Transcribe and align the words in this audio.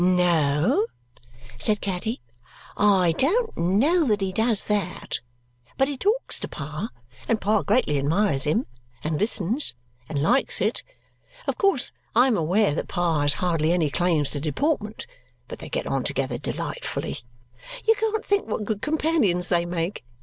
"No," 0.03 0.87
said 1.59 1.79
Caddy, 1.79 2.21
"I 2.75 3.11
don't 3.19 3.55
know 3.55 4.03
that 4.05 4.19
he 4.19 4.31
does 4.31 4.63
that, 4.63 5.19
but 5.77 5.87
he 5.87 5.95
talks 5.95 6.39
to 6.39 6.47
Pa, 6.47 6.89
and 7.27 7.39
Pa 7.39 7.61
greatly 7.61 7.99
admires 7.99 8.45
him, 8.45 8.65
and 9.03 9.19
listens, 9.19 9.75
and 10.09 10.19
likes 10.19 10.59
it. 10.59 10.81
Of 11.45 11.59
course 11.59 11.91
I 12.15 12.25
am 12.25 12.35
aware 12.35 12.73
that 12.73 12.87
Pa 12.87 13.19
has 13.21 13.33
hardly 13.33 13.71
any 13.73 13.91
claims 13.91 14.31
to 14.31 14.39
deportment, 14.39 15.05
but 15.47 15.59
they 15.59 15.69
get 15.69 15.85
on 15.85 16.03
together 16.03 16.39
delightfully. 16.39 17.17
You 17.87 17.93
can't 17.93 18.25
think 18.25 18.47
what 18.47 18.65
good 18.65 18.81
companions 18.81 19.49
they 19.49 19.65
make. 19.65 20.03